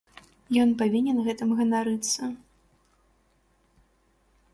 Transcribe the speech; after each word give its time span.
Ён 0.61 0.69
павінен 0.79 1.17
гэтым 1.27 1.49
ганарыцца. 1.59 2.31